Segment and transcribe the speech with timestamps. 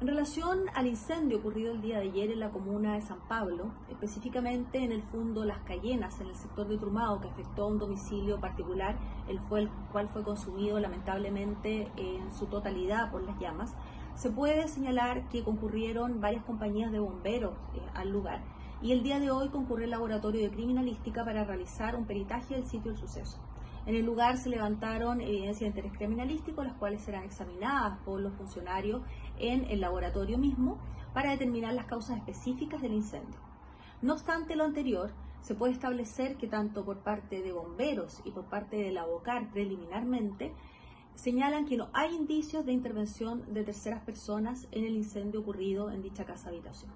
[0.00, 3.72] En relación al incendio ocurrido el día de ayer en la comuna de San Pablo,
[3.90, 7.80] específicamente en el fondo Las Cayenas, en el sector de Trumado, que afectó a un
[7.80, 13.74] domicilio particular, el, cual fue consumido lamentablemente en su totalidad por las llamas,
[14.14, 18.44] se puede señalar que concurrieron varias compañías de bomberos eh, al lugar
[18.80, 22.66] y el día de hoy concurrió el laboratorio de criminalística para realizar un peritaje del
[22.66, 23.38] sitio del suceso.
[23.88, 28.34] En el lugar se levantaron evidencias de interés criminalístico, las cuales serán examinadas por los
[28.34, 29.00] funcionarios
[29.38, 30.76] en el laboratorio mismo
[31.14, 33.40] para determinar las causas específicas del incendio.
[34.02, 38.44] No obstante lo anterior, se puede establecer que tanto por parte de bomberos y por
[38.44, 39.06] parte de la
[39.54, 40.52] preliminarmente
[41.14, 46.02] señalan que no hay indicios de intervención de terceras personas en el incendio ocurrido en
[46.02, 46.92] dicha casa habitación.